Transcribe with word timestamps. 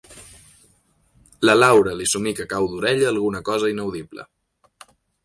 La 1.47 1.53
Laura 1.63 1.93
li 1.99 2.07
somica 2.13 2.45
a 2.47 2.51
cau 2.55 2.71
d'orella 2.71 3.07
alguna 3.13 3.43
cosa 3.51 3.71
inaudible. 3.75 4.27